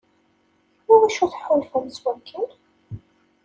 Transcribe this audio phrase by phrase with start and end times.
[0.91, 2.49] Iwacu tḥulfam s wakken?